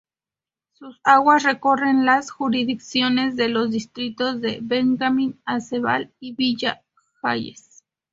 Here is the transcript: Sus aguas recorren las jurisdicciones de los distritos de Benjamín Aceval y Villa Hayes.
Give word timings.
Sus 0.73 0.99
aguas 1.03 1.43
recorren 1.43 2.07
las 2.07 2.31
jurisdicciones 2.31 3.35
de 3.35 3.49
los 3.49 3.69
distritos 3.69 4.41
de 4.41 4.57
Benjamín 4.59 5.39
Aceval 5.45 6.11
y 6.19 6.33
Villa 6.33 6.81
Hayes. 7.21 7.83